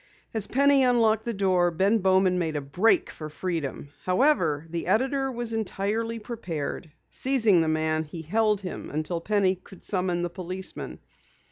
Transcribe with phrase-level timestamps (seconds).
[0.33, 3.89] As Penny unlocked the door, Ben Bowman made a break for freedom.
[4.03, 6.91] However, the editor was entirely prepared.
[7.11, 10.97] Seizing the man, he held him until Penny could summon the policeman.